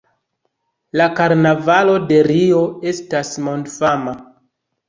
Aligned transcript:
La 1.01 1.05
karnavalo 1.19 1.97
de 2.13 2.19
Rio 2.31 2.65
estas 2.93 3.33
mondfama. 3.49 4.19